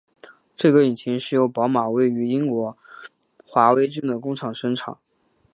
[0.57, 2.75] 这个引擎是由宝马位于英国
[3.45, 4.97] 华威郡的工厂生产。